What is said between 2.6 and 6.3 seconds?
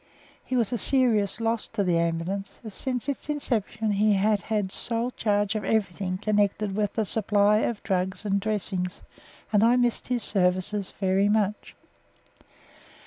as since its inception he had had sole charge of everything